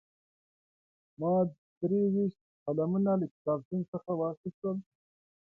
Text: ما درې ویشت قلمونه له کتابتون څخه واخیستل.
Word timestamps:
ما 1.19 1.31
درې 1.79 2.01
ویشت 2.13 2.41
قلمونه 2.63 3.11
له 3.19 3.25
کتابتون 3.33 3.81
څخه 3.91 4.11
واخیستل. 4.19 4.75